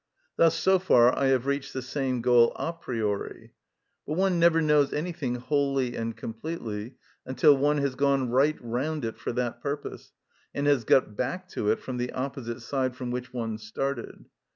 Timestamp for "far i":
0.79-1.27